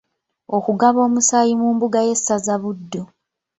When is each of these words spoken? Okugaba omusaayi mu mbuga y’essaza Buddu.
Okugaba 0.57 0.99
omusaayi 1.07 1.53
mu 1.61 1.67
mbuga 1.75 1.99
y’essaza 2.07 2.55
Buddu. 2.61 3.01